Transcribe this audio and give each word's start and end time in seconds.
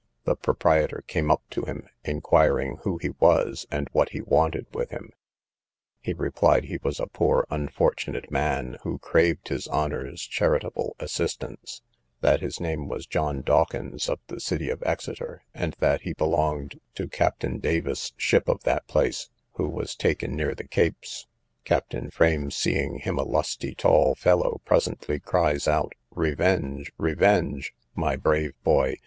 The 0.23 0.35
proprietor 0.35 1.03
came 1.05 1.29
up 1.29 1.43
to 1.51 1.61
him, 1.61 1.87
inquiring 2.03 2.77
who 2.81 2.97
he 2.97 3.11
was, 3.19 3.67
and 3.69 3.87
what 3.91 4.09
he 4.13 4.21
wanted 4.21 4.65
with 4.73 4.89
him: 4.89 5.11
he 5.99 6.11
replied 6.13 6.63
he 6.63 6.79
was 6.81 6.99
a 6.99 7.05
poor 7.05 7.45
unfortunate 7.51 8.31
man, 8.31 8.77
who 8.81 8.97
craved 8.97 9.49
his 9.49 9.67
honour's 9.67 10.23
charitable 10.23 10.95
assistance: 10.97 11.83
that 12.21 12.41
his 12.41 12.59
name 12.59 12.87
was 12.87 13.05
John 13.05 13.43
Dawkins, 13.43 14.09
of 14.09 14.19
the 14.25 14.39
city 14.39 14.71
of 14.71 14.81
Exeter; 14.87 15.43
and 15.53 15.75
that 15.77 16.01
he 16.01 16.13
belonged 16.13 16.79
to 16.95 17.07
Captain 17.07 17.59
Davis's 17.59 18.13
ship 18.17 18.49
of 18.49 18.63
that 18.63 18.87
place, 18.87 19.29
who 19.53 19.69
was 19.69 19.95
taken 19.95 20.35
near 20.35 20.55
the 20.55 20.67
Capes. 20.67 21.27
Captain 21.63 22.09
Frame, 22.09 22.49
seeing 22.49 22.97
him 23.01 23.19
a 23.19 23.23
lusty 23.23 23.75
tall 23.75 24.15
fellow, 24.15 24.61
presently 24.65 25.19
cries 25.19 25.67
out, 25.67 25.93
revenge! 26.09 26.91
revenge! 26.97 27.75
my 27.93 28.15
brave 28.15 28.53
boy! 28.63 28.95